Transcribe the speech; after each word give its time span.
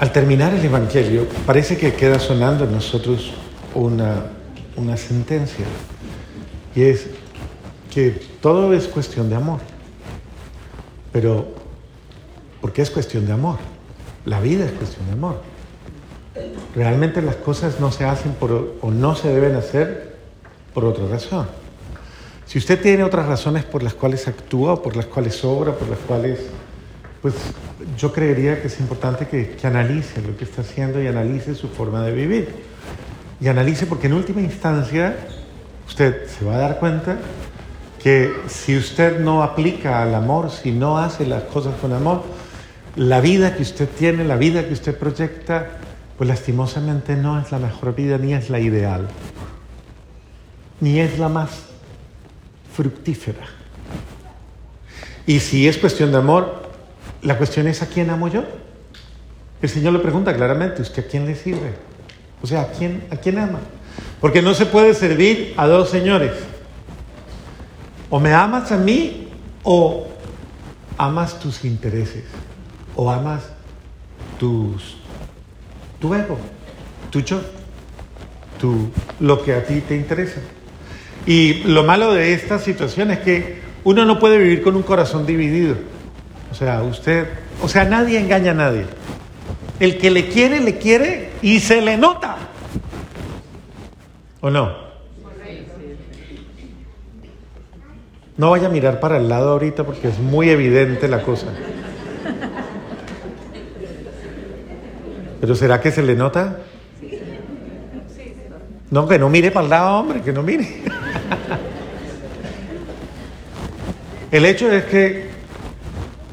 Al 0.00 0.12
terminar 0.12 0.54
el 0.54 0.64
Evangelio, 0.64 1.26
parece 1.44 1.76
que 1.76 1.94
queda 1.94 2.18
sonando 2.18 2.64
en 2.64 2.72
nosotros 2.72 3.32
una, 3.74 4.26
una 4.76 4.96
sentencia, 4.96 5.64
y 6.74 6.82
es 6.82 7.06
que 7.92 8.10
todo 8.40 8.72
es 8.74 8.86
cuestión 8.86 9.28
de 9.28 9.34
amor. 9.34 9.58
Pero, 11.12 11.48
¿por 12.60 12.72
qué 12.72 12.82
es 12.82 12.90
cuestión 12.90 13.26
de 13.26 13.32
amor? 13.32 13.58
La 14.24 14.40
vida 14.40 14.64
es 14.66 14.72
cuestión 14.72 15.06
de 15.06 15.12
amor. 15.12 15.42
Realmente 16.76 17.20
las 17.22 17.36
cosas 17.36 17.80
no 17.80 17.90
se 17.90 18.04
hacen 18.04 18.32
por, 18.32 18.76
o 18.80 18.90
no 18.90 19.16
se 19.16 19.28
deben 19.28 19.56
hacer 19.56 20.16
por 20.74 20.84
otra 20.84 21.08
razón. 21.08 21.48
Si 22.46 22.58
usted 22.58 22.80
tiene 22.80 23.02
otras 23.02 23.26
razones 23.26 23.64
por 23.64 23.82
las 23.82 23.94
cuales 23.94 24.28
actúa, 24.28 24.80
por 24.80 24.96
las 24.96 25.06
cuales 25.06 25.44
obra, 25.44 25.72
por 25.72 25.88
las 25.88 25.98
cuales, 25.98 26.38
pues 27.22 27.34
yo 27.96 28.12
creería 28.12 28.60
que 28.60 28.68
es 28.68 28.78
importante 28.80 29.26
que, 29.26 29.56
analice 29.66 30.22
lo 30.22 30.36
que 30.36 30.44
está 30.44 30.62
haciendo 30.62 31.02
y 31.02 31.06
analice 31.06 31.54
su 31.54 31.68
forma 31.68 32.02
de 32.02 32.12
vivir. 32.12 32.48
Y 33.40 33.48
analice 33.48 33.86
porque 33.86 34.06
en 34.06 34.14
última 34.14 34.40
instancia 34.40 35.16
usted 35.86 36.26
se 36.26 36.44
va 36.44 36.56
a 36.56 36.58
dar 36.58 36.78
cuenta 36.78 37.18
que 38.02 38.32
si 38.46 38.76
usted 38.76 39.20
no 39.20 39.42
aplica 39.42 40.02
al 40.02 40.14
amor, 40.14 40.50
si 40.50 40.70
no 40.70 40.98
hace 40.98 41.26
las 41.26 41.44
cosas 41.44 41.74
con 41.80 41.92
amor, 41.92 42.22
la 42.94 43.20
vida 43.20 43.56
que 43.56 43.62
usted 43.62 43.88
tiene, 43.88 44.24
la 44.24 44.36
vida 44.36 44.66
que 44.66 44.72
usted 44.72 44.96
proyecta, 44.96 45.78
pues 46.16 46.28
lastimosamente 46.28 47.16
no 47.16 47.40
es 47.40 47.50
la 47.50 47.58
mejor 47.58 47.94
vida 47.94 48.18
ni 48.18 48.34
es 48.34 48.50
la 48.50 48.60
ideal, 48.60 49.08
ni 50.80 51.00
es 51.00 51.18
la 51.18 51.28
más 51.28 51.50
fructífera. 52.74 53.46
Y 55.26 55.40
si 55.40 55.68
es 55.68 55.78
cuestión 55.78 56.10
de 56.10 56.18
amor, 56.18 56.67
la 57.22 57.36
cuestión 57.36 57.66
es 57.68 57.82
a 57.82 57.86
quién 57.86 58.10
amo 58.10 58.28
yo. 58.28 58.44
El 59.60 59.68
Señor 59.68 59.92
le 59.92 59.98
pregunta 59.98 60.34
claramente, 60.34 60.82
¿usted 60.82 61.04
a 61.04 61.08
quién 61.08 61.26
le 61.26 61.34
sirve? 61.34 61.72
O 62.42 62.46
sea, 62.46 62.62
¿a 62.62 62.66
quién, 62.70 63.04
a 63.10 63.16
quién 63.16 63.38
ama? 63.38 63.58
Porque 64.20 64.42
no 64.42 64.54
se 64.54 64.66
puede 64.66 64.94
servir 64.94 65.54
a 65.56 65.66
dos 65.66 65.90
señores. 65.90 66.32
O 68.10 68.20
me 68.20 68.32
amas 68.32 68.70
a 68.72 68.76
mí 68.76 69.28
o 69.64 70.06
amas 70.96 71.38
tus 71.40 71.64
intereses 71.64 72.24
o 72.94 73.10
amas 73.10 73.42
tus, 74.38 74.96
tu 76.00 76.14
ego, 76.14 76.38
tu 77.10 77.20
yo, 77.20 77.40
tu, 78.58 78.90
lo 79.20 79.42
que 79.42 79.54
a 79.54 79.64
ti 79.64 79.80
te 79.80 79.96
interesa. 79.96 80.40
Y 81.26 81.64
lo 81.64 81.84
malo 81.84 82.12
de 82.12 82.32
esta 82.32 82.58
situación 82.58 83.10
es 83.10 83.18
que 83.20 83.60
uno 83.84 84.04
no 84.04 84.18
puede 84.18 84.38
vivir 84.38 84.62
con 84.62 84.76
un 84.76 84.82
corazón 84.82 85.26
dividido. 85.26 85.76
O 86.50 86.54
sea, 86.54 86.82
usted, 86.82 87.28
o 87.62 87.68
sea, 87.68 87.84
nadie 87.84 88.18
engaña 88.18 88.52
a 88.52 88.54
nadie. 88.54 88.86
El 89.80 89.98
que 89.98 90.10
le 90.10 90.28
quiere, 90.28 90.60
le 90.60 90.78
quiere 90.78 91.30
y 91.42 91.60
se 91.60 91.80
le 91.80 91.96
nota. 91.96 92.36
¿O 94.40 94.50
no? 94.50 94.88
No 98.36 98.50
vaya 98.50 98.68
a 98.68 98.70
mirar 98.70 99.00
para 99.00 99.16
el 99.16 99.28
lado 99.28 99.50
ahorita 99.50 99.84
porque 99.84 100.08
es 100.08 100.18
muy 100.18 100.48
evidente 100.48 101.08
la 101.08 101.22
cosa. 101.22 101.48
Pero 105.40 105.54
¿será 105.54 105.80
que 105.80 105.90
se 105.90 106.02
le 106.02 106.14
nota? 106.14 106.58
No, 108.90 109.06
que 109.06 109.18
no 109.18 109.28
mire 109.28 109.50
para 109.50 109.64
el 109.64 109.70
lado, 109.70 109.98
hombre, 109.98 110.22
que 110.22 110.32
no 110.32 110.42
mire. 110.42 110.66
El 114.30 114.44
hecho 114.44 114.70
es 114.70 114.84
que 114.84 115.27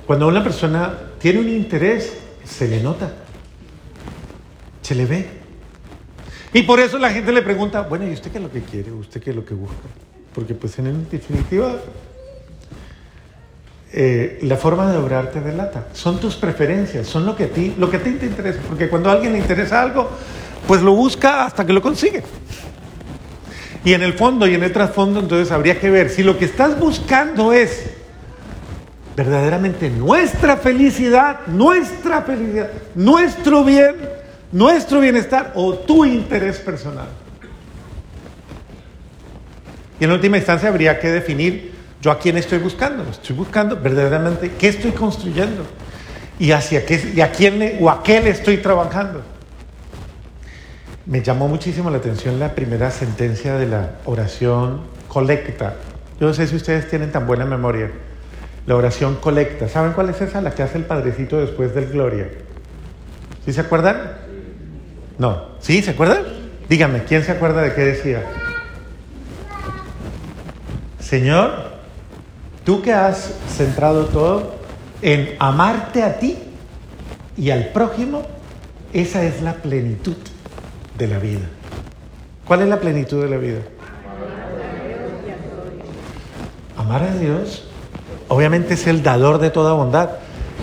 cuando 0.06 0.28
una 0.28 0.44
persona 0.44 0.94
tiene 1.20 1.40
un 1.40 1.50
interés, 1.50 2.18
se 2.44 2.68
le 2.68 2.82
nota, 2.82 3.14
se 4.82 4.96
le 4.96 5.06
ve. 5.06 5.28
Y 6.54 6.64
por 6.64 6.80
eso 6.80 6.98
la 6.98 7.10
gente 7.10 7.32
le 7.32 7.42
pregunta, 7.42 7.82
bueno, 7.82 8.08
¿y 8.08 8.14
usted 8.14 8.32
qué 8.32 8.38
es 8.38 8.44
lo 8.44 8.52
que 8.52 8.62
quiere? 8.62 8.92
¿Usted 8.92 9.22
qué 9.22 9.32
es 9.32 9.36
lo 9.36 9.44
que 9.44 9.54
busca? 9.54 9.88
porque 10.36 10.54
pues 10.54 10.78
en 10.80 11.10
definitiva 11.10 11.78
eh, 13.94 14.40
la 14.42 14.58
forma 14.58 14.92
de 14.92 14.98
obrar 14.98 15.32
te 15.32 15.40
delata. 15.40 15.88
Son 15.94 16.20
tus 16.20 16.36
preferencias, 16.36 17.08
son 17.08 17.26
lo 17.26 17.38
que 17.38 17.46
a 17.46 17.48
ti, 17.48 17.74
lo 17.78 17.90
que 17.90 17.98
a 17.98 18.04
ti 18.04 18.12
te 18.12 18.26
interesa. 18.26 18.60
Porque 18.68 18.90
cuando 18.90 19.10
a 19.10 19.14
alguien 19.14 19.32
le 19.32 19.40
interesa 19.40 19.82
algo, 19.82 20.10
pues 20.68 20.82
lo 20.82 20.94
busca 20.94 21.46
hasta 21.46 21.66
que 21.66 21.72
lo 21.72 21.82
consigue. 21.82 22.22
Y 23.86 23.94
en 23.94 24.04
el 24.04 24.14
fondo 24.14 24.46
y 24.46 24.56
en 24.56 24.64
el 24.64 24.74
trasfondo, 24.74 25.22
entonces 25.22 25.50
habría 25.52 25.80
que 25.80 25.90
ver 25.90 26.10
si 26.10 26.24
lo 26.24 26.38
que 26.38 26.44
estás 26.44 26.78
buscando 26.78 27.54
es 27.54 27.86
verdaderamente 29.16 29.90
nuestra 29.90 30.58
felicidad, 30.58 31.48
nuestra 31.48 32.22
felicidad, 32.24 32.70
nuestro 32.96 33.64
bien, 33.64 33.96
nuestro 34.52 35.00
bienestar 35.00 35.54
o 35.56 35.74
tu 35.76 36.04
interés 36.06 36.60
personal. 36.60 37.08
Y 40.00 40.04
en 40.04 40.12
última 40.12 40.38
instancia 40.38 40.68
habría 40.68 41.00
que 41.00 41.10
definir 41.10 41.74
yo 42.02 42.12
a 42.12 42.20
quién 42.20 42.38
estoy 42.38 42.60
buscando. 42.60 43.04
Estoy 43.10 43.36
buscando 43.36 43.80
verdaderamente 43.80 44.52
qué 44.60 44.68
estoy 44.68 44.92
construyendo 44.92 45.66
y 46.38 46.52
hacia 46.52 46.86
qué 46.86 47.14
y 47.16 47.22
a 47.22 47.32
quién 47.32 47.78
o 47.80 47.90
a 47.90 48.04
qué 48.04 48.20
le 48.20 48.32
estoy 48.32 48.58
trabajando. 48.58 49.24
Me 51.06 51.22
llamó 51.22 51.48
muchísimo 51.48 51.90
la 51.90 51.98
atención 51.98 52.40
la 52.40 52.54
primera 52.54 52.92
sentencia 52.92 53.56
de 53.56 53.68
la 53.68 53.92
oración 54.06 54.82
colecta. 55.08 55.76
Yo 56.20 56.28
no 56.28 56.34
sé 56.34 56.48
si 56.48 56.56
ustedes 56.56 56.90
tienen 56.90 57.12
tan 57.12 57.26
buena 57.26 57.46
memoria. 57.46 57.92
La 58.68 58.76
oración 58.76 59.16
colecta. 59.16 59.68
¿Saben 59.68 59.94
cuál 59.94 60.10
es 60.10 60.22
esa? 60.22 60.42
La 60.42 60.52
que 60.52 60.64
hace 60.64 60.78
el 60.78 60.86
padrecito 60.86 61.40
después 61.40 61.76
del 61.76 61.88
gloria. 61.88 62.30
¿Sí 63.46 63.54
se 63.54 63.62
acuerdan? 63.62 64.14
No. 65.18 65.50
¿Sí? 65.60 65.82
¿Se 65.82 65.92
acuerdan? 65.92 66.24
Díganme, 66.68 67.04
¿quién 67.04 67.24
se 67.24 67.32
acuerda 67.32 67.62
de 67.62 67.74
qué 67.74 67.82
decía? 67.82 68.24
Señor, 71.00 71.52
tú 72.64 72.82
que 72.82 72.92
has 72.92 73.36
centrado 73.56 74.06
todo 74.06 74.56
en 75.04 75.36
amarte 75.38 76.02
a 76.02 76.18
ti 76.18 76.36
y 77.38 77.52
al 77.52 77.68
prójimo, 77.68 78.24
esa 78.94 79.24
es 79.24 79.44
la 79.44 79.54
plenitud 79.54 80.16
de 80.98 81.08
la 81.08 81.20
vida. 81.20 81.46
¿Cuál 82.46 82.64
es 82.64 82.70
la 82.70 82.80
plenitud 82.80 83.22
de 83.22 83.30
la 83.30 83.38
vida? 83.38 83.60
Amar 86.78 87.04
a 87.04 87.14
Dios, 87.16 87.65
obviamente 88.36 88.74
es 88.74 88.86
el 88.88 89.02
dador 89.02 89.40
de 89.40 89.50
toda 89.50 89.74
bondad, 89.74 90.10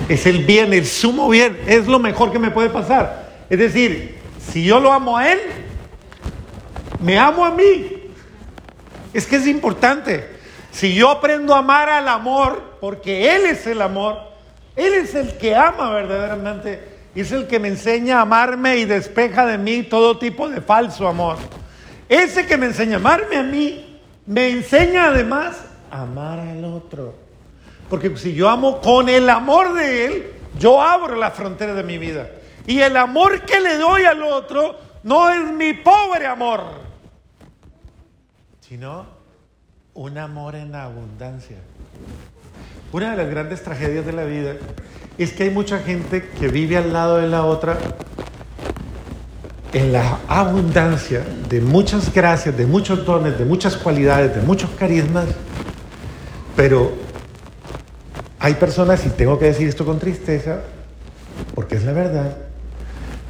es 0.08 0.26
el 0.26 0.44
bien, 0.44 0.72
el 0.72 0.86
sumo 0.86 1.28
bien, 1.28 1.58
es 1.66 1.86
lo 1.86 1.98
mejor 1.98 2.30
que 2.30 2.38
me 2.38 2.50
puede 2.50 2.68
pasar. 2.68 3.30
Es 3.48 3.58
decir, 3.58 4.18
si 4.50 4.64
yo 4.64 4.78
lo 4.78 4.92
amo 4.92 5.16
a 5.16 5.32
Él, 5.32 5.38
me 7.00 7.18
amo 7.18 7.44
a 7.44 7.50
mí. 7.50 8.10
Es 9.14 9.26
que 9.26 9.36
es 9.36 9.46
importante. 9.46 10.28
Si 10.70 10.94
yo 10.94 11.10
aprendo 11.10 11.54
a 11.54 11.58
amar 11.58 11.88
al 11.88 12.08
amor, 12.08 12.76
porque 12.80 13.34
Él 13.34 13.46
es 13.46 13.66
el 13.66 13.80
amor, 13.80 14.18
Él 14.76 14.94
es 14.94 15.14
el 15.14 15.36
que 15.38 15.54
ama 15.54 15.90
verdaderamente, 15.90 16.80
es 17.14 17.32
el 17.32 17.46
que 17.46 17.58
me 17.58 17.68
enseña 17.68 18.18
a 18.18 18.22
amarme 18.22 18.78
y 18.78 18.84
despeja 18.84 19.46
de 19.46 19.58
mí 19.58 19.82
todo 19.82 20.18
tipo 20.18 20.48
de 20.48 20.60
falso 20.60 21.08
amor. 21.08 21.36
Ese 22.08 22.46
que 22.46 22.56
me 22.56 22.66
enseña 22.66 22.96
a 22.96 23.00
amarme 23.00 23.36
a 23.36 23.42
mí, 23.42 24.00
me 24.26 24.50
enseña 24.50 25.06
además 25.06 25.56
a 25.90 26.02
amar 26.02 26.38
al 26.38 26.64
otro. 26.64 27.31
Porque 27.92 28.16
si 28.16 28.32
yo 28.32 28.48
amo 28.48 28.80
con 28.80 29.10
el 29.10 29.28
amor 29.28 29.74
de 29.74 30.06
Él, 30.06 30.26
yo 30.58 30.80
abro 30.80 31.14
la 31.14 31.30
frontera 31.30 31.74
de 31.74 31.82
mi 31.82 31.98
vida. 31.98 32.26
Y 32.66 32.80
el 32.80 32.96
amor 32.96 33.42
que 33.42 33.60
le 33.60 33.76
doy 33.76 34.04
al 34.04 34.22
otro 34.22 34.78
no 35.02 35.28
es 35.28 35.52
mi 35.52 35.74
pobre 35.74 36.26
amor, 36.26 36.62
sino 38.62 39.04
un 39.92 40.16
amor 40.16 40.54
en 40.54 40.74
abundancia. 40.74 41.58
Una 42.92 43.10
de 43.10 43.24
las 43.24 43.28
grandes 43.28 43.62
tragedias 43.62 44.06
de 44.06 44.12
la 44.14 44.24
vida 44.24 44.54
es 45.18 45.34
que 45.34 45.42
hay 45.42 45.50
mucha 45.50 45.78
gente 45.80 46.30
que 46.40 46.48
vive 46.48 46.78
al 46.78 46.94
lado 46.94 47.18
de 47.18 47.28
la 47.28 47.44
otra 47.44 47.76
en 49.74 49.92
la 49.92 50.18
abundancia 50.28 51.26
de 51.46 51.60
muchas 51.60 52.10
gracias, 52.10 52.56
de 52.56 52.64
muchos 52.64 53.04
dones, 53.04 53.38
de 53.38 53.44
muchas 53.44 53.76
cualidades, 53.76 54.34
de 54.34 54.40
muchos 54.40 54.70
carismas, 54.70 55.26
pero 56.56 57.01
hay 58.42 58.54
personas, 58.54 59.06
y 59.06 59.08
tengo 59.08 59.38
que 59.38 59.46
decir 59.46 59.68
esto 59.68 59.86
con 59.86 59.98
tristeza, 59.98 60.60
porque 61.54 61.76
es 61.76 61.84
la 61.84 61.92
verdad, 61.92 62.36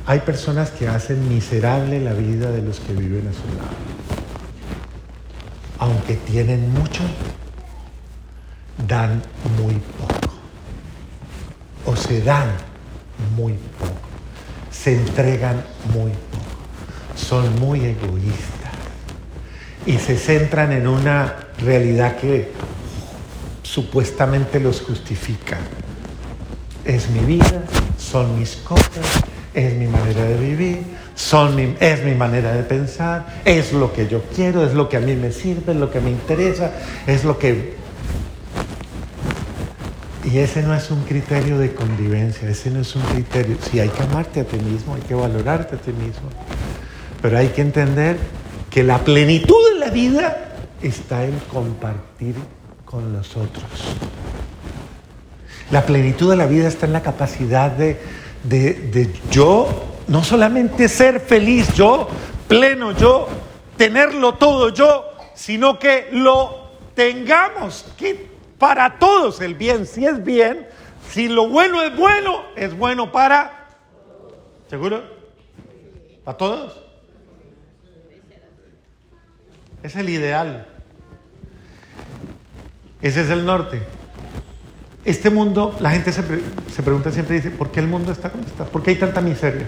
hay 0.06 0.18
personas 0.20 0.70
que 0.70 0.88
hacen 0.88 1.28
miserable 1.28 2.00
la 2.00 2.12
vida 2.12 2.50
de 2.50 2.62
los 2.62 2.80
que 2.80 2.92
viven 2.92 3.28
a 3.28 3.32
su 3.32 3.56
lado 3.56 3.92
aunque 5.82 6.14
tienen 6.14 6.72
mucho, 6.72 7.02
dan 8.86 9.20
muy 9.60 9.74
poco. 9.98 10.32
O 11.86 11.96
se 11.96 12.22
dan 12.22 12.52
muy 13.36 13.54
poco. 13.80 13.92
Se 14.70 14.94
entregan 14.94 15.64
muy 15.92 16.12
poco. 16.12 17.16
Son 17.16 17.58
muy 17.58 17.84
egoístas. 17.84 18.70
Y 19.84 19.98
se 19.98 20.16
centran 20.16 20.70
en 20.70 20.86
una 20.86 21.48
realidad 21.58 22.16
que 22.16 22.52
supuestamente 23.72 24.60
los 24.60 24.82
justifica. 24.82 25.56
Es 26.84 27.08
mi 27.08 27.20
vida, 27.20 27.62
son 27.96 28.38
mis 28.38 28.56
cosas, 28.56 29.24
es 29.54 29.74
mi 29.74 29.86
manera 29.86 30.24
de 30.24 30.36
vivir, 30.36 30.82
son 31.14 31.56
mi, 31.56 31.74
es 31.80 32.04
mi 32.04 32.14
manera 32.14 32.52
de 32.52 32.64
pensar, 32.64 33.40
es 33.46 33.72
lo 33.72 33.90
que 33.94 34.08
yo 34.08 34.24
quiero, 34.34 34.62
es 34.62 34.74
lo 34.74 34.90
que 34.90 34.98
a 34.98 35.00
mí 35.00 35.14
me 35.14 35.32
sirve, 35.32 35.72
es 35.72 35.78
lo 35.78 35.90
que 35.90 36.00
me 36.00 36.10
interesa, 36.10 36.70
es 37.06 37.24
lo 37.24 37.38
que... 37.38 37.76
Y 40.24 40.38
ese 40.38 40.62
no 40.62 40.74
es 40.74 40.90
un 40.90 41.04
criterio 41.04 41.56
de 41.56 41.72
convivencia, 41.72 42.50
ese 42.50 42.70
no 42.70 42.80
es 42.80 42.94
un 42.94 43.02
criterio. 43.02 43.56
Sí, 43.70 43.80
hay 43.80 43.88
que 43.88 44.02
amarte 44.02 44.40
a 44.40 44.44
ti 44.44 44.58
mismo, 44.58 44.96
hay 44.96 45.02
que 45.02 45.14
valorarte 45.14 45.76
a 45.76 45.78
ti 45.78 45.92
mismo, 45.92 46.28
pero 47.22 47.38
hay 47.38 47.48
que 47.48 47.62
entender 47.62 48.19
que 48.69 48.82
la 48.82 48.98
plenitud 48.98 49.56
de 49.72 49.78
la 49.78 49.90
vida 49.90 50.56
está 50.82 51.24
en 51.24 51.38
compartir 51.50 52.34
con 52.92 53.10
los 53.10 53.34
otros. 53.38 53.64
La 55.70 55.86
plenitud 55.86 56.28
de 56.28 56.36
la 56.36 56.44
vida 56.44 56.68
está 56.68 56.84
en 56.84 56.92
la 56.92 57.00
capacidad 57.00 57.70
de, 57.70 57.98
de, 58.44 59.10
yo, 59.30 59.66
no 60.08 60.22
solamente 60.22 60.90
ser 60.90 61.18
feliz 61.18 61.72
yo, 61.72 62.06
pleno 62.46 62.92
yo, 62.92 63.28
tenerlo 63.78 64.34
todo 64.34 64.68
yo, 64.68 65.06
sino 65.34 65.78
que 65.78 66.10
lo 66.12 66.70
tengamos, 66.94 67.86
que 67.96 68.28
para 68.58 68.98
todos 68.98 69.40
el 69.40 69.54
bien, 69.54 69.86
si 69.86 70.04
es 70.04 70.22
bien, 70.22 70.68
si 71.10 71.28
lo 71.28 71.48
bueno 71.48 71.82
es 71.82 71.96
bueno, 71.96 72.42
es 72.56 72.76
bueno 72.76 73.10
para, 73.10 73.70
¿seguro? 74.68 75.02
¿Para 76.24 76.36
todos? 76.36 76.78
Es 79.82 79.96
el 79.96 80.10
ideal. 80.10 80.71
Ese 83.02 83.22
es 83.22 83.31
el 83.31 83.44
norte. 83.44 83.82
Este 85.04 85.31
mundo, 85.31 85.76
la 85.81 85.90
gente 85.90 86.12
se, 86.12 86.22
pregunta 86.22 87.10
siempre, 87.10 87.34
dice, 87.34 87.50
¿por 87.50 87.72
qué 87.72 87.81
el 87.81 87.88
mundo 87.88 88.12
está 88.12 88.31
como 88.31 88.44
está? 88.44 88.64
¿Por 88.64 88.84
qué 88.84 88.90
hay 88.90 88.96
tanta 88.96 89.20
miseria? 89.20 89.66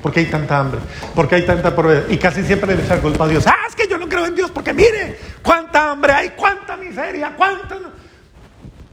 ¿Por 0.00 0.12
qué 0.12 0.20
hay 0.20 0.26
tanta 0.26 0.60
hambre? 0.60 0.80
¿Por 1.12 1.28
qué 1.28 1.34
hay 1.34 1.42
tanta 1.42 1.74
pobreza? 1.74 2.04
Y 2.08 2.16
casi 2.18 2.44
siempre 2.44 2.76
le 2.76 2.84
echan 2.84 3.00
culpa 3.00 3.24
a 3.24 3.28
Dios. 3.28 3.44
Ah, 3.48 3.66
es 3.68 3.74
que 3.74 3.88
yo 3.88 3.98
no 3.98 4.08
creo 4.08 4.26
en 4.26 4.36
Dios 4.36 4.52
porque 4.52 4.72
mire, 4.72 5.18
cuánta 5.42 5.90
hambre 5.90 6.12
hay, 6.12 6.30
cuánta 6.30 6.76
miseria, 6.76 7.34
cuánta... 7.36 7.74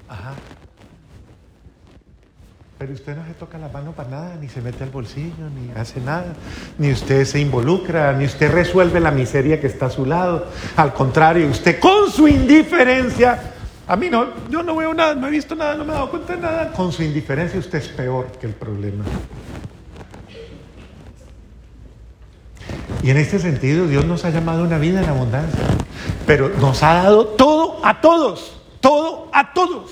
Ajá. 0.10 0.34
Pero 2.80 2.94
usted 2.94 3.16
no 3.16 3.24
se 3.28 3.34
toca 3.36 3.60
la 3.60 3.70
mano 3.70 3.92
para 3.92 4.10
nada, 4.10 4.36
ni 4.42 4.50
se 4.50 4.62
mete 4.62 4.84
al 4.84 4.90
bolsillo, 4.90 5.48
ni 5.56 5.80
hace 5.80 6.02
nada, 6.02 6.34
ni 6.80 6.92
usted 6.92 7.24
se 7.26 7.40
involucra, 7.40 8.14
ni 8.14 8.26
usted 8.26 8.52
resuelve 8.52 9.00
la 9.00 9.12
miseria 9.12 9.62
que 9.62 9.68
está 9.68 9.86
a 9.86 9.90
su 9.92 10.08
lado. 10.08 10.48
Al 10.76 10.92
contrario, 10.96 11.48
usted 11.48 11.80
con 11.80 12.10
su 12.10 12.28
indiferencia 12.28 13.53
a 13.86 13.96
mí 13.96 14.10
no, 14.10 14.28
yo 14.50 14.64
no 14.64 14.76
veo 14.76 14.94
nada, 14.94 15.14
no 15.16 15.28
he 15.28 15.32
visto 15.32 15.56
nada, 15.56 15.76
no 15.76 15.84
me 15.84 15.92
he 15.92 15.96
dado 15.96 16.10
cuenta 16.10 16.36
de 16.36 16.42
nada. 16.42 16.72
Con 16.72 16.92
su 16.92 17.04
indiferencia 17.04 17.60
usted 17.60 17.80
es 17.80 17.90
peor 17.90 18.28
que 18.40 18.48
el 18.48 18.54
problema. 18.54 19.04
Y 23.04 23.10
en 23.10 23.18
este 23.18 23.40
sentido 23.40 23.88
Dios 23.88 24.06
nos 24.06 24.24
ha 24.24 24.30
llamado 24.30 24.64
una 24.64 24.78
vida 24.78 25.04
en 25.04 25.10
abundancia, 25.10 25.60
pero 26.26 26.48
nos 26.50 26.82
ha 26.84 26.94
dado 26.94 27.28
todo 27.28 27.86
a 27.86 28.00
todos, 28.00 28.62
todo 28.80 29.30
a 29.34 29.54
todos. 29.54 29.92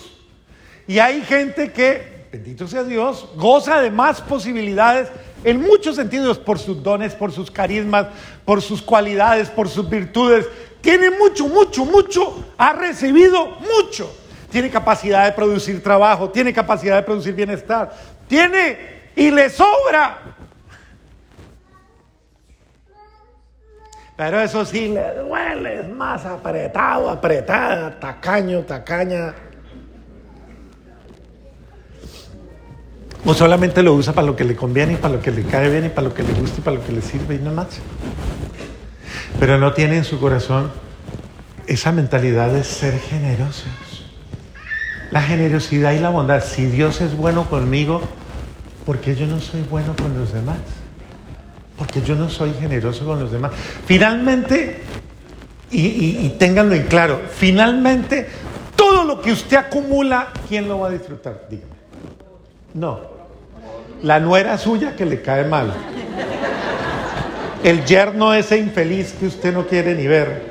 Y 0.88 1.00
hay 1.00 1.22
gente 1.22 1.74
que, 1.74 2.28
bendito 2.32 2.68
sea 2.68 2.86
Dios, 2.86 3.28
goza 3.36 3.82
de 3.82 3.92
más 3.92 4.22
posibilidades 4.22 5.10
en 5.44 5.60
muchos 5.60 5.98
sentidos 5.98 6.40
por 6.40 6.60
sus 6.60 6.82
dones, 6.82 7.14
por 7.14 7.34
sus 7.34 7.52
carismas, 7.52 8.08
por 8.46 8.62
sus 8.62 8.82
cualidades, 8.82 9.50
por 9.50 9.68
sus 9.68 9.90
virtudes, 9.90 10.48
tiene 10.82 11.12
mucho, 11.12 11.48
mucho, 11.48 11.86
mucho, 11.86 12.54
ha 12.58 12.74
recibido 12.74 13.58
mucho. 13.60 14.18
Tiene 14.52 14.70
capacidad 14.70 15.26
de 15.26 15.32
producir 15.32 15.82
trabajo, 15.82 16.30
tiene 16.30 16.54
capacidad 16.54 16.98
de 16.98 17.04
producir 17.04 17.34
bienestar, 17.34 17.94
tiene 18.28 19.02
y 19.16 19.32
le 19.32 19.50
sobra. 19.50 20.20
Pero 24.18 24.42
eso 24.42 24.66
sí 24.66 24.90
le 24.90 25.16
duele, 25.16 25.80
es 25.80 25.90
más 25.90 26.26
apretado, 26.26 27.10
apretada, 27.10 27.98
tacaño, 28.00 28.62
tacaña. 28.62 29.34
O 33.24 33.34
solamente 33.34 33.82
lo 33.82 33.94
usa 33.94 34.14
para 34.14 34.28
lo 34.28 34.36
que 34.36 34.44
le 34.44 34.56
conviene 34.56 34.94
y 34.94 34.96
para 34.98 35.16
lo 35.16 35.22
que 35.22 35.32
le 35.32 35.44
cae 35.44 35.70
bien 35.70 35.86
y 35.86 35.90
para 35.90 36.08
lo 36.08 36.14
que 36.14 36.24
le 36.24 36.34
gusta 36.34 36.60
y 36.60 36.62
para 36.62 36.78
lo 36.78 36.84
que 36.84 36.92
le 36.92 37.02
sirve 37.02 37.36
y 37.36 37.40
no 37.40 37.52
más 37.52 37.80
pero 39.40 39.58
no 39.58 39.74
tiene 39.74 39.98
en 39.98 40.04
su 40.04 40.20
corazón 40.20 40.72
esa 41.68 41.92
mentalidad 41.92 42.50
de 42.50 42.64
ser 42.64 43.00
generosos. 43.00 43.66
La 45.12 45.22
generosidad 45.22 45.94
y 45.94 46.00
la 46.00 46.10
bondad. 46.10 46.44
Si 46.44 46.66
Dios 46.66 47.02
es 47.02 47.16
bueno 47.16 47.46
conmigo, 47.50 48.02
¿por 48.86 49.00
qué 49.00 49.16
yo 49.16 49.28
no 49.28 49.40
soy 49.40 49.62
bueno 49.70 49.96
con 49.96 50.18
los 50.18 50.34
demás? 50.34 50.58
Porque 51.78 52.02
yo 52.02 52.16
no 52.16 52.30
soy 52.30 52.54
generoso 52.60 53.06
con 53.06 53.20
los 53.20 53.32
demás. 53.32 53.52
Finalmente, 53.86 54.82
y, 55.72 56.30
ténganlo 56.38 56.76
en 56.76 56.84
claro, 56.84 57.22
finalmente 57.34 58.28
todo 58.76 59.04
lo 59.04 59.22
que 59.22 59.32
usted 59.32 59.58
acumula, 59.58 60.30
¿quién 60.48 60.68
lo 60.68 60.80
va 60.80 60.90
a 60.90 60.92
disfrutar? 60.92 61.48
Dígame. 61.50 61.72
No. 62.74 63.00
La 64.04 64.20
nuera 64.20 64.58
suya 64.58 64.96
que 64.96 65.06
le 65.06 65.22
cae 65.22 65.46
mal 65.46 65.74
el 67.64 67.86
yerno 67.86 68.34
ese 68.34 68.58
infeliz 68.58 69.14
que 69.14 69.28
usted 69.28 69.54
no 69.54 69.68
quiere 69.68 69.96
ni 69.96 70.08
ver, 70.08 70.42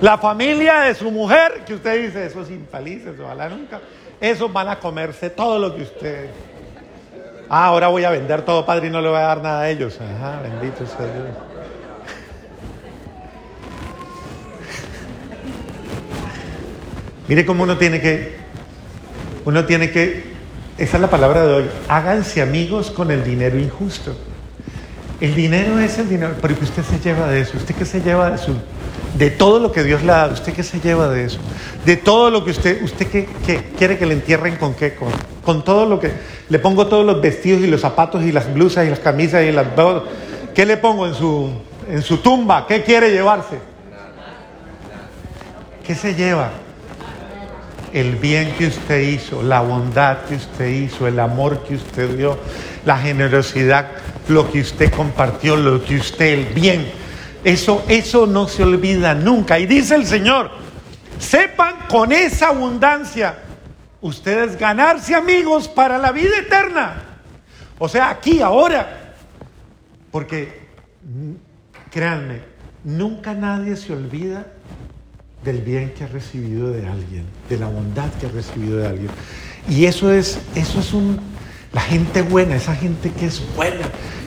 la 0.00 0.18
familia 0.18 0.80
de 0.80 0.94
su 0.94 1.10
mujer 1.10 1.62
que 1.66 1.74
usted 1.74 2.06
dice, 2.06 2.26
esos 2.26 2.50
infelices, 2.50 3.18
ojalá 3.20 3.48
nunca, 3.48 3.80
esos 4.20 4.52
van 4.52 4.68
a 4.68 4.78
comerse 4.78 5.30
todo 5.30 5.58
lo 5.58 5.74
que 5.74 5.82
usted... 5.82 6.30
Ah, 7.48 7.66
ahora 7.66 7.88
voy 7.88 8.02
a 8.04 8.10
vender 8.10 8.42
todo, 8.42 8.64
padre, 8.64 8.86
y 8.86 8.90
no 8.90 9.02
le 9.02 9.08
voy 9.08 9.18
a 9.18 9.22
dar 9.22 9.42
nada 9.42 9.60
a 9.60 9.68
ellos. 9.68 9.98
Ajá, 10.00 10.40
bendito 10.42 10.86
sea 10.86 11.04
Dios. 11.04 11.52
Mire 17.28 17.44
cómo 17.44 17.62
uno 17.62 17.76
tiene 17.76 18.00
que, 18.00 18.36
uno 19.44 19.64
tiene 19.66 19.90
que, 19.90 20.32
esa 20.78 20.96
es 20.96 21.00
la 21.00 21.10
palabra 21.10 21.46
de 21.46 21.52
hoy, 21.52 21.70
háganse 21.88 22.42
amigos 22.42 22.90
con 22.90 23.10
el 23.10 23.22
dinero 23.22 23.58
injusto. 23.58 24.16
El 25.22 25.36
dinero 25.36 25.78
es 25.78 25.98
el 25.98 26.08
dinero, 26.08 26.34
pero 26.42 26.56
usted 26.60 26.82
se 26.82 26.98
lleva 26.98 27.28
de 27.28 27.42
eso, 27.42 27.56
usted 27.56 27.76
que 27.76 27.84
se 27.84 28.00
lleva 28.00 28.30
de 28.30 28.38
su, 28.38 28.56
de 29.16 29.30
todo 29.30 29.60
lo 29.60 29.70
que 29.70 29.84
Dios 29.84 30.02
le 30.02 30.10
ha 30.10 30.16
dado, 30.16 30.34
usted 30.34 30.52
que 30.52 30.64
se 30.64 30.80
lleva 30.80 31.06
de 31.06 31.26
eso, 31.26 31.38
de 31.86 31.96
todo 31.96 32.28
lo 32.28 32.44
que 32.44 32.50
usted, 32.50 32.82
usted 32.82 33.06
que, 33.06 33.28
quiere 33.78 33.98
que 33.98 34.04
le 34.04 34.14
entierren 34.14 34.56
con 34.56 34.74
qué, 34.74 34.96
con, 34.96 35.10
con, 35.44 35.62
todo 35.62 35.86
lo 35.86 36.00
que, 36.00 36.10
le 36.48 36.58
pongo 36.58 36.88
todos 36.88 37.06
los 37.06 37.20
vestidos 37.20 37.60
y 37.60 37.68
los 37.68 37.80
zapatos 37.80 38.24
y 38.24 38.32
las 38.32 38.52
blusas 38.52 38.84
y 38.84 38.90
las 38.90 38.98
camisas 38.98 39.44
y 39.44 39.52
las, 39.52 39.68
¿qué 40.56 40.66
le 40.66 40.76
pongo 40.76 41.06
en 41.06 41.14
su, 41.14 41.52
en 41.88 42.02
su 42.02 42.16
tumba? 42.16 42.66
¿Qué 42.66 42.82
quiere 42.82 43.12
llevarse? 43.12 43.60
¿Qué 45.86 45.94
se 45.94 46.16
lleva? 46.16 46.50
El 47.92 48.16
bien 48.16 48.54
que 48.58 48.66
usted 48.66 49.00
hizo, 49.02 49.40
la 49.40 49.60
bondad 49.60 50.22
que 50.28 50.34
usted 50.34 50.66
hizo, 50.66 51.06
el 51.06 51.20
amor 51.20 51.62
que 51.62 51.76
usted 51.76 52.16
dio, 52.16 52.40
la 52.84 52.98
generosidad 52.98 53.86
lo 54.28 54.50
que 54.50 54.60
usted 54.60 54.92
compartió, 54.92 55.56
lo 55.56 55.84
que 55.84 55.96
usted, 55.96 56.26
el 56.26 56.44
bien. 56.54 56.90
Eso, 57.44 57.84
eso 57.88 58.26
no 58.26 58.48
se 58.48 58.62
olvida 58.62 59.14
nunca. 59.14 59.58
Y 59.58 59.66
dice 59.66 59.96
el 59.96 60.06
Señor, 60.06 60.50
sepan 61.18 61.74
con 61.88 62.12
esa 62.12 62.48
abundancia 62.48 63.38
ustedes 64.00 64.58
ganarse 64.58 65.14
amigos 65.14 65.68
para 65.68 65.98
la 65.98 66.12
vida 66.12 66.38
eterna. 66.38 67.02
O 67.78 67.88
sea, 67.88 68.10
aquí, 68.10 68.40
ahora. 68.40 69.14
Porque, 70.10 70.68
créanme, 71.90 72.42
nunca 72.84 73.34
nadie 73.34 73.76
se 73.76 73.92
olvida 73.92 74.46
del 75.42 75.62
bien 75.62 75.92
que 75.94 76.04
ha 76.04 76.06
recibido 76.08 76.70
de 76.70 76.86
alguien, 76.86 77.24
de 77.48 77.58
la 77.58 77.66
bondad 77.66 78.10
que 78.20 78.26
ha 78.26 78.30
recibido 78.30 78.78
de 78.78 78.86
alguien. 78.86 79.10
Y 79.68 79.86
eso 79.86 80.12
es, 80.12 80.38
eso 80.54 80.80
es 80.80 80.92
un, 80.92 81.18
la 81.72 81.80
gente 81.80 82.22
buena, 82.22 82.56
esa 82.56 82.74
gente 82.74 83.10
que 83.10 83.26
es 83.26 83.42
buena, 83.54 83.86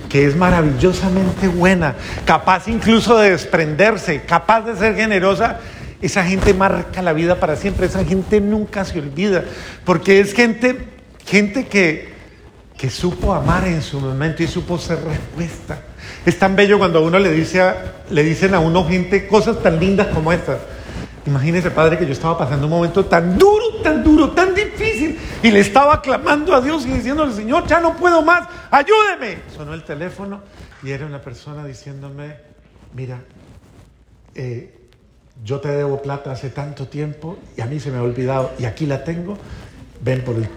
que 0.10 0.26
es 0.26 0.36
maravillosamente 0.36 1.48
buena, 1.48 1.96
capaz 2.26 2.68
incluso 2.68 3.18
de 3.18 3.32
desprenderse, 3.32 4.22
capaz 4.24 4.62
de 4.62 4.76
ser 4.76 4.96
generosa, 4.96 5.60
esa 6.02 6.24
gente 6.24 6.54
marca 6.54 7.02
la 7.02 7.14
vida 7.14 7.40
para 7.40 7.56
siempre, 7.56 7.86
esa 7.86 8.04
gente 8.04 8.42
nunca 8.42 8.86
se 8.86 9.00
olvida, 9.00 9.44
porque 9.84 10.20
es 10.20 10.34
gente, 10.34 10.78
gente 11.26 11.68
que, 11.68 12.14
que 12.78 12.90
supo 12.90 13.34
amar 13.34 13.68
en 13.68 13.82
su 13.82 14.00
momento 14.00 14.44
y 14.44 14.48
supo 14.48 14.78
ser 14.78 15.00
respuesta. 15.04 15.80
Es 16.26 16.38
tan 16.38 16.56
bello 16.56 16.78
cuando 16.78 17.00
a 17.00 17.02
uno 17.02 17.20
le, 17.20 17.32
dice 17.32 17.64
dicen 18.10 18.54
a 18.54 18.60
uno 18.60 18.88
gente 18.88 19.28
cosas 19.28 19.62
tan 19.62 19.80
lindas 19.80 20.08
como 20.08 20.32
estas. 20.32 20.58
Imagínese, 21.26 21.72
padre, 21.72 21.98
que 21.98 22.06
yo 22.06 22.12
estaba 22.12 22.38
pasando 22.38 22.68
un 22.68 22.72
momento 22.72 23.06
tan 23.06 23.38
duro, 23.38 23.82
tan 23.84 24.04
duro, 24.04 24.32
tan 24.32 24.54
difícil, 24.54 25.18
y 25.42 25.52
le 25.52 25.60
estaba 25.60 26.02
clamando 26.02 26.54
a 26.54 26.62
Dios 26.62 26.86
y 26.86 26.92
diciéndole, 26.92 27.34
Señor, 27.34 27.66
ya 27.68 27.80
no 27.80 27.96
puedo 27.96 28.22
más, 28.22 28.48
ayúdeme. 28.70 29.40
Sonó 29.56 29.74
el 29.74 29.84
teléfono 29.84 30.42
y 30.84 30.92
era 30.92 31.06
una 31.06 31.22
persona 31.22 31.66
diciéndome, 31.66 32.36
mira, 32.94 33.20
eh, 34.36 34.72
yo 35.44 35.60
te 35.60 35.70
debo 35.70 36.02
plata 36.02 36.32
hace 36.32 36.50
tanto 36.50 36.88
tiempo 36.88 37.38
y 37.58 37.62
a 37.62 37.66
mí 37.66 37.80
se 37.80 37.92
me 37.92 37.98
ha 37.98 38.04
olvidado 38.04 38.52
y 38.60 38.66
aquí 38.66 38.86
la 38.86 39.04
tengo, 39.04 39.38
ven 40.02 40.24
por 40.24 40.36
el, 40.36 40.48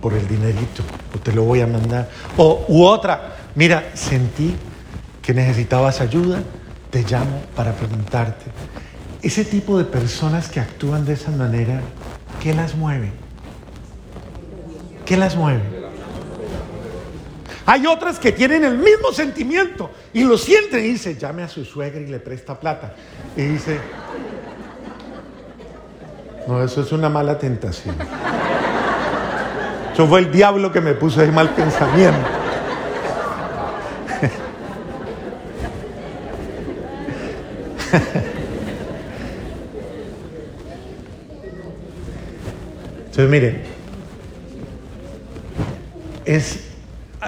por 0.00 0.14
el 0.14 0.26
dinerito, 0.26 0.82
o 1.14 1.18
te 1.18 1.32
lo 1.32 1.44
voy 1.44 1.60
a 1.60 1.66
mandar. 1.66 2.08
O 2.36 2.64
u 2.68 2.84
otra, 2.84 3.34
Mira, 3.54 3.92
sentí 3.94 4.56
que 5.22 5.32
necesitabas 5.32 6.00
ayuda, 6.00 6.42
te 6.90 7.04
llamo 7.04 7.40
para 7.54 7.72
preguntarte. 7.72 8.46
Ese 9.24 9.42
tipo 9.46 9.78
de 9.78 9.84
personas 9.86 10.50
que 10.50 10.60
actúan 10.60 11.06
de 11.06 11.14
esa 11.14 11.30
manera, 11.30 11.80
¿qué 12.42 12.52
las 12.52 12.74
mueve? 12.74 13.10
¿Qué 15.06 15.16
las 15.16 15.34
mueve? 15.34 15.62
Hay 17.64 17.86
otras 17.86 18.18
que 18.18 18.32
tienen 18.32 18.64
el 18.64 18.76
mismo 18.76 19.12
sentimiento 19.12 19.90
y 20.12 20.24
lo 20.24 20.36
sienten 20.36 20.84
y 20.84 20.88
dice, 20.88 21.16
llame 21.16 21.42
a 21.42 21.48
su 21.48 21.64
suegra 21.64 22.02
y 22.02 22.06
le 22.06 22.18
presta 22.18 22.60
plata. 22.60 22.96
Y 23.34 23.44
dice, 23.44 23.78
no, 26.46 26.62
eso 26.62 26.82
es 26.82 26.92
una 26.92 27.08
mala 27.08 27.38
tentación. 27.38 27.96
Eso 29.94 30.06
fue 30.06 30.20
el 30.20 30.30
diablo 30.30 30.70
que 30.70 30.82
me 30.82 30.92
puso 30.92 31.22
ese 31.22 31.32
mal 31.32 31.48
pensamiento. 31.48 32.28
Entonces, 43.16 43.30
mire, 43.30 43.60
es 46.24 46.58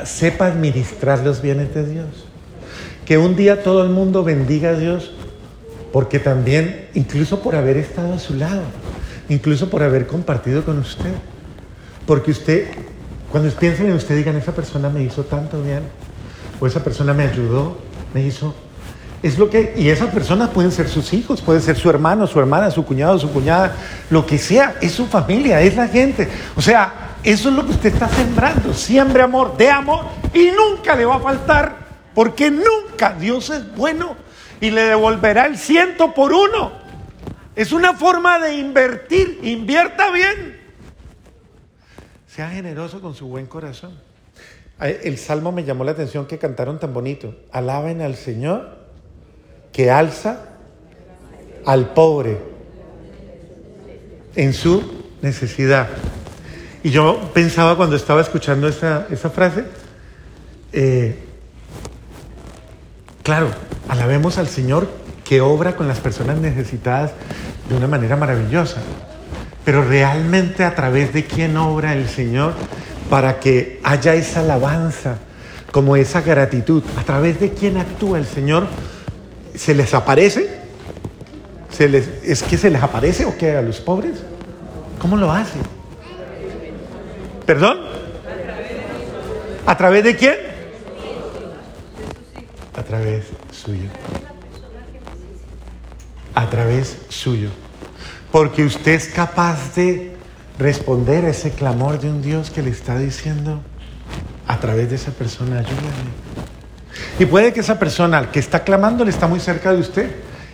sepa 0.04 0.46
administrar 0.46 1.20
los 1.20 1.40
bienes 1.40 1.72
de 1.76 1.86
Dios. 1.86 2.08
Que 3.04 3.18
un 3.18 3.36
día 3.36 3.62
todo 3.62 3.84
el 3.84 3.90
mundo 3.90 4.24
bendiga 4.24 4.70
a 4.70 4.74
Dios, 4.74 5.12
porque 5.92 6.18
también, 6.18 6.88
incluso 6.94 7.40
por 7.40 7.54
haber 7.54 7.76
estado 7.76 8.14
a 8.14 8.18
su 8.18 8.34
lado, 8.34 8.62
incluso 9.28 9.70
por 9.70 9.84
haber 9.84 10.08
compartido 10.08 10.64
con 10.64 10.80
usted, 10.80 11.12
porque 12.04 12.32
usted, 12.32 12.66
cuando 13.30 13.48
piensen 13.50 13.86
en 13.86 13.92
usted, 13.92 14.16
digan, 14.16 14.34
esa 14.34 14.56
persona 14.56 14.88
me 14.88 15.04
hizo 15.04 15.22
tanto 15.22 15.62
bien, 15.62 15.82
o 16.58 16.66
esa 16.66 16.82
persona 16.82 17.14
me 17.14 17.28
ayudó, 17.28 17.78
me 18.12 18.26
hizo 18.26 18.56
es 19.22 19.38
lo 19.38 19.48
que, 19.48 19.74
y 19.76 19.88
esas 19.88 20.12
personas 20.12 20.50
pueden 20.50 20.70
ser 20.70 20.88
sus 20.88 21.12
hijos, 21.12 21.40
puede 21.40 21.60
ser 21.60 21.76
su 21.76 21.88
hermano, 21.88 22.26
su 22.26 22.38
hermana, 22.38 22.70
su 22.70 22.84
cuñado, 22.84 23.18
su 23.18 23.30
cuñada, 23.32 23.74
lo 24.10 24.26
que 24.26 24.38
sea, 24.38 24.76
es 24.80 24.92
su 24.92 25.06
familia, 25.06 25.60
es 25.62 25.74
la 25.74 25.88
gente. 25.88 26.28
O 26.54 26.62
sea, 26.62 27.16
eso 27.22 27.48
es 27.48 27.54
lo 27.54 27.64
que 27.64 27.72
usted 27.72 27.92
está 27.94 28.08
sembrando. 28.08 28.72
Siembre 28.74 29.22
amor, 29.22 29.56
de 29.56 29.70
amor, 29.70 30.04
y 30.34 30.50
nunca 30.50 30.94
le 30.94 31.04
va 31.04 31.16
a 31.16 31.20
faltar, 31.20 31.76
porque 32.14 32.50
nunca 32.50 33.16
Dios 33.18 33.50
es 33.50 33.74
bueno 33.74 34.16
y 34.60 34.70
le 34.70 34.82
devolverá 34.82 35.46
el 35.46 35.56
ciento 35.56 36.12
por 36.14 36.32
uno. 36.32 36.72
Es 37.54 37.72
una 37.72 37.94
forma 37.94 38.38
de 38.38 38.54
invertir, 38.56 39.40
invierta 39.42 40.10
bien. 40.10 40.60
Sea 42.26 42.50
generoso 42.50 43.00
con 43.00 43.14
su 43.14 43.26
buen 43.28 43.46
corazón. 43.46 43.98
El 44.78 45.16
salmo 45.16 45.52
me 45.52 45.64
llamó 45.64 45.84
la 45.84 45.92
atención 45.92 46.26
que 46.26 46.36
cantaron 46.38 46.78
tan 46.78 46.92
bonito. 46.92 47.34
Alaben 47.50 48.02
al 48.02 48.14
Señor 48.14 48.85
que 49.76 49.90
alza 49.90 50.38
al 51.66 51.90
pobre 51.90 52.38
en 54.34 54.54
su 54.54 54.82
necesidad. 55.20 55.88
Y 56.82 56.88
yo 56.88 57.30
pensaba 57.34 57.76
cuando 57.76 57.94
estaba 57.94 58.22
escuchando 58.22 58.68
esa, 58.68 59.04
frase, 59.34 59.64
eh, 60.72 61.18
claro, 63.22 63.50
alabemos 63.86 64.38
al 64.38 64.48
Señor 64.48 64.88
que 65.26 65.42
obra 65.42 65.76
con 65.76 65.86
las 65.88 66.00
personas 66.00 66.38
necesitadas 66.38 67.10
de 67.68 67.76
una 67.76 67.86
manera 67.86 68.16
maravillosa. 68.16 68.78
Pero 69.62 69.84
realmente 69.86 70.64
a 70.64 70.74
través 70.74 71.12
de 71.12 71.26
quién 71.26 71.54
obra 71.58 71.92
el 71.92 72.08
Señor 72.08 72.54
para 73.10 73.40
que 73.40 73.78
haya 73.84 74.14
esa 74.14 74.40
alabanza, 74.40 75.18
como 75.70 75.96
esa 75.96 76.22
gratitud, 76.22 76.82
a 76.98 77.02
través 77.02 77.38
de 77.40 77.52
quién 77.52 77.76
actúa 77.76 78.16
el 78.16 78.24
Señor 78.24 78.68
¿Se 79.56 79.74
les 79.74 79.94
aparece? 79.94 80.48
¿Se 81.70 81.88
les, 81.88 82.08
¿Es 82.22 82.42
que 82.42 82.56
se 82.56 82.70
les 82.70 82.82
aparece 82.82 83.24
o 83.24 83.36
qué 83.36 83.56
a 83.56 83.62
los 83.62 83.80
pobres? 83.80 84.18
¿Cómo 85.00 85.16
lo 85.16 85.32
hace? 85.32 85.58
¿Perdón? 87.44 87.78
¿A 89.66 89.76
través 89.76 90.04
de 90.04 90.16
quién? 90.16 90.36
A 92.76 92.82
través 92.82 93.24
suyo. 93.50 93.88
A 96.34 96.48
través 96.50 96.98
suyo. 97.08 97.48
Porque 98.30 98.64
usted 98.64 98.92
es 98.92 99.08
capaz 99.08 99.74
de 99.74 100.14
responder 100.58 101.24
a 101.24 101.30
ese 101.30 101.50
clamor 101.50 101.98
de 101.98 102.10
un 102.10 102.22
Dios 102.22 102.50
que 102.50 102.62
le 102.62 102.70
está 102.70 102.98
diciendo 102.98 103.60
a 104.46 104.58
través 104.60 104.90
de 104.90 104.96
esa 104.96 105.10
persona, 105.10 105.58
ayúdame. 105.58 106.25
Y 107.18 107.26
puede 107.26 107.52
que 107.52 107.60
esa 107.60 107.78
persona 107.78 108.30
que 108.30 108.38
está 108.38 108.64
clamándole 108.64 109.10
está 109.10 109.26
muy 109.26 109.40
cerca 109.40 109.72
de 109.72 109.80
usted. 109.80 110.10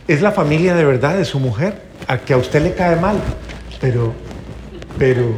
Es 0.08 0.22
la 0.22 0.32
familia 0.32 0.74
de 0.74 0.84
verdad 0.84 1.16
de 1.16 1.24
su 1.24 1.38
mujer, 1.38 1.82
a 2.08 2.18
que 2.18 2.32
a 2.32 2.36
usted 2.36 2.62
le 2.62 2.74
cae 2.74 2.96
mal. 2.96 3.16
Pero, 3.80 4.12
pero, 4.98 5.34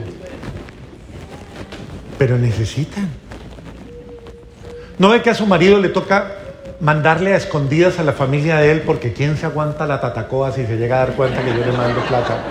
pero 2.18 2.38
necesitan. 2.38 3.08
¿No 4.98 5.10
ve 5.10 5.22
que 5.22 5.30
a 5.30 5.34
su 5.34 5.46
marido 5.46 5.78
le 5.78 5.88
toca 5.88 6.32
mandarle 6.80 7.34
a 7.34 7.36
escondidas 7.36 7.98
a 7.98 8.02
la 8.02 8.12
familia 8.12 8.56
de 8.56 8.70
él 8.70 8.82
porque 8.82 9.12
quién 9.12 9.36
se 9.36 9.46
aguanta 9.46 9.86
la 9.86 10.00
tatacoa 10.00 10.52
si 10.52 10.66
se 10.66 10.76
llega 10.76 10.96
a 10.96 11.06
dar 11.06 11.16
cuenta 11.16 11.42
que 11.42 11.50
yo 11.50 11.64
le 11.64 11.72
mando 11.72 12.00
plata? 12.02 12.42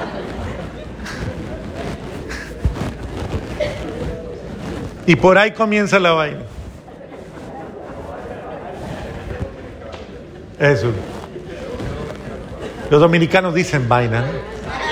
Y 5.06 5.16
por 5.16 5.38
ahí 5.38 5.52
comienza 5.52 6.00
la 6.00 6.12
vaina. 6.12 6.53
Eso. 10.60 10.92
Los 12.90 13.02
dominicanos 13.02 13.54
dicen 13.54 13.88
vaina. 13.90 14.26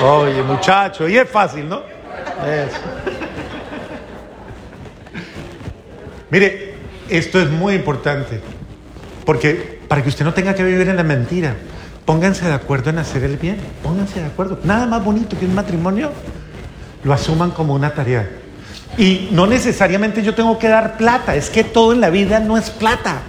Oye, 0.02 0.42
muchacho, 0.44 1.08
y 1.08 1.18
es 1.18 1.30
fácil, 1.30 1.70
¿no? 1.70 1.82
Eso. 2.46 2.80
Mire, 6.30 6.74
esto 7.10 7.42
es 7.42 7.50
muy 7.50 7.76
importante, 7.76 8.40
porque 9.26 9.82
para 9.88 10.02
que 10.02 10.10
usted 10.10 10.26
no 10.26 10.34
tenga 10.34 10.56
que 10.56 10.64
vivir 10.64 10.88
en 10.88 10.96
la 10.96 11.04
mentira, 11.04 11.56
pónganse 12.06 12.46
de 12.46 12.54
acuerdo 12.54 12.90
en 12.90 13.00
hacer 13.00 13.24
el 13.24 13.38
bien, 13.38 13.58
pónganse 13.84 14.22
de 14.22 14.28
acuerdo. 14.28 14.58
Nada 14.64 14.86
más 14.86 15.04
bonito 15.04 15.38
que 15.38 15.46
un 15.46 15.54
matrimonio, 15.54 16.12
lo 17.04 17.14
asuman 17.14 17.52
como 17.52 17.74
una 17.76 17.94
tarea. 17.94 18.30
Y 18.98 19.30
no 19.32 19.46
necesariamente 19.46 20.24
yo 20.24 20.34
tengo 20.34 20.58
que 20.58 20.70
dar 20.70 20.98
plata, 20.98 21.36
es 21.36 21.50
que 21.50 21.64
todo 21.64 21.94
en 21.94 22.02
la 22.02 22.10
vida 22.10 22.40
no 22.40 22.58
es 22.58 22.70
plata 22.70 23.22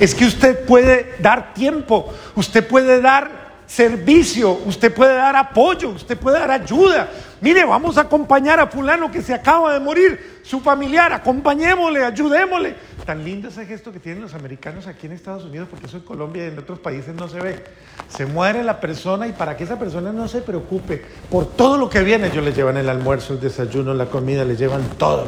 es 0.00 0.14
que 0.14 0.24
usted 0.24 0.64
puede 0.64 1.14
dar 1.20 1.54
tiempo, 1.54 2.12
usted 2.34 2.66
puede 2.66 3.00
dar 3.00 3.40
servicio, 3.66 4.58
usted 4.66 4.92
puede 4.92 5.14
dar 5.14 5.36
apoyo, 5.36 5.90
usted 5.90 6.18
puede 6.18 6.40
dar 6.40 6.50
ayuda. 6.50 7.08
Mire, 7.40 7.64
vamos 7.64 7.96
a 7.98 8.02
acompañar 8.02 8.58
a 8.58 8.66
fulano 8.66 9.12
que 9.12 9.22
se 9.22 9.32
acaba 9.32 9.72
de 9.72 9.78
morir, 9.78 10.40
su 10.42 10.58
familiar, 10.60 11.12
acompañémosle, 11.12 12.04
ayudémosle. 12.04 12.74
Tan 13.06 13.22
lindo 13.24 13.48
ese 13.48 13.66
gesto 13.66 13.92
que 13.92 14.00
tienen 14.00 14.22
los 14.22 14.34
americanos 14.34 14.88
aquí 14.88 15.06
en 15.06 15.12
Estados 15.12 15.44
Unidos, 15.44 15.68
porque 15.70 15.86
eso 15.86 15.98
en 15.98 16.02
Colombia 16.02 16.44
y 16.44 16.48
en 16.48 16.58
otros 16.58 16.80
países 16.80 17.14
no 17.14 17.28
se 17.28 17.40
ve. 17.40 17.64
Se 18.08 18.26
muere 18.26 18.64
la 18.64 18.80
persona 18.80 19.28
y 19.28 19.32
para 19.32 19.56
que 19.56 19.64
esa 19.64 19.78
persona 19.78 20.12
no 20.12 20.26
se 20.26 20.40
preocupe 20.40 21.04
por 21.30 21.46
todo 21.46 21.78
lo 21.78 21.88
que 21.88 22.02
viene, 22.02 22.26
ellos 22.26 22.44
le 22.44 22.52
llevan 22.52 22.76
el 22.76 22.88
almuerzo, 22.88 23.34
el 23.34 23.40
desayuno, 23.40 23.94
la 23.94 24.06
comida, 24.06 24.44
le 24.44 24.56
llevan 24.56 24.82
todo, 24.98 25.26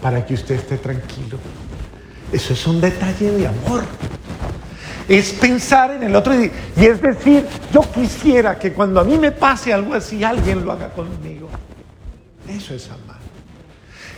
para 0.00 0.24
que 0.24 0.34
usted 0.34 0.54
esté 0.54 0.78
tranquilo. 0.78 1.38
Eso 2.32 2.52
es 2.52 2.66
un 2.66 2.80
detalle 2.80 3.32
de 3.32 3.46
amor. 3.46 3.82
Es 5.08 5.32
pensar 5.32 5.90
en 5.90 6.04
el 6.04 6.14
otro 6.14 6.32
y, 6.40 6.52
es 6.76 7.02
decir, 7.02 7.44
yo 7.72 7.80
quisiera 7.92 8.56
que 8.56 8.72
cuando 8.72 9.00
a 9.00 9.04
mí 9.04 9.18
me 9.18 9.32
pase 9.32 9.72
algo 9.72 9.94
así, 9.94 10.22
alguien 10.22 10.64
lo 10.64 10.70
haga 10.70 10.90
conmigo. 10.90 11.48
Eso 12.48 12.74
es 12.74 12.88
amar. 12.88 13.18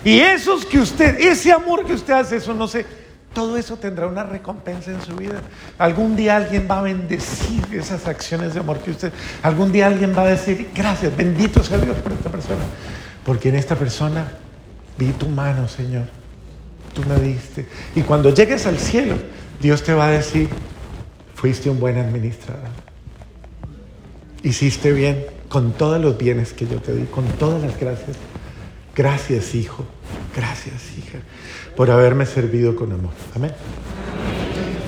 Y 0.04 0.18
esos 0.20 0.66
que 0.66 0.78
usted, 0.78 1.18
ese 1.18 1.50
amor 1.52 1.86
que 1.86 1.94
usted 1.94 2.12
hace, 2.12 2.36
eso 2.36 2.52
no 2.52 2.68
sé, 2.68 2.84
todo 3.32 3.56
eso 3.56 3.78
tendrá 3.78 4.06
una 4.06 4.24
recompensa 4.24 4.90
en 4.90 5.00
su 5.00 5.16
vida. 5.16 5.40
Algún 5.78 6.14
día 6.14 6.36
alguien 6.36 6.68
va 6.70 6.80
a 6.80 6.82
bendecir 6.82 7.64
esas 7.72 8.06
acciones 8.06 8.52
de 8.52 8.60
amor 8.60 8.78
que 8.80 8.90
usted, 8.90 9.12
algún 9.42 9.72
día 9.72 9.86
alguien 9.86 10.14
va 10.14 10.22
a 10.22 10.26
decir, 10.26 10.70
gracias, 10.74 11.16
bendito 11.16 11.62
sea 11.62 11.78
Dios 11.78 11.96
por 11.98 12.12
esta 12.12 12.28
persona. 12.28 12.64
Porque 13.24 13.48
en 13.48 13.54
esta 13.54 13.76
persona 13.76 14.26
vi 14.98 15.12
tu 15.12 15.28
mano, 15.28 15.68
Señor 15.68 16.21
tú 16.94 17.02
me 17.08 17.18
diste. 17.20 17.66
Y 17.94 18.02
cuando 18.02 18.34
llegues 18.34 18.66
al 18.66 18.78
cielo, 18.78 19.16
Dios 19.60 19.82
te 19.82 19.94
va 19.94 20.06
a 20.06 20.10
decir, 20.10 20.48
fuiste 21.34 21.70
un 21.70 21.80
buen 21.80 21.98
administrador. 21.98 22.70
Hiciste 24.42 24.92
bien 24.92 25.24
con 25.48 25.72
todos 25.72 26.00
los 26.00 26.18
bienes 26.18 26.52
que 26.52 26.66
yo 26.66 26.80
te 26.80 26.94
di, 26.94 27.04
con 27.04 27.24
todas 27.38 27.62
las 27.62 27.78
gracias. 27.78 28.16
Gracias, 28.94 29.54
hijo. 29.54 29.84
Gracias, 30.34 30.82
hija, 30.96 31.18
por 31.76 31.90
haberme 31.90 32.26
servido 32.26 32.74
con 32.74 32.92
amor. 32.92 33.12
Amén. 33.34 33.52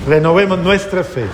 Renovemos 0.07 0.59
nuestra 0.59 1.03
fe. 1.03 1.25